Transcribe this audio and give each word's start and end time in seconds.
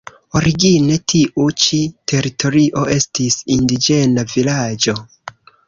Origine 0.37 0.95
tiu 1.13 1.45
ĉi 1.65 1.81
teritorio 2.13 2.87
estis 2.95 3.39
indiĝena 3.59 4.27
vilaĝo. 4.35 5.01